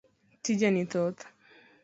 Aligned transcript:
Tije 0.43 0.67
ni 0.71 0.83
thoth. 0.91 1.21